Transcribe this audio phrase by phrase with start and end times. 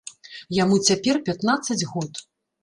[0.59, 2.11] Яму цяпер пятнаццаць год.